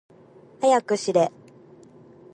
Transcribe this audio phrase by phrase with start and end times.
[0.61, 1.31] はやくしれ。